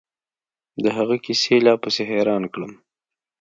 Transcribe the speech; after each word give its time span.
د 0.83 0.85
هغه 0.97 1.15
کيسې 1.25 1.55
لا 1.65 1.73
پسې 1.81 2.03
حيران 2.11 2.43
کړم. 2.53 2.71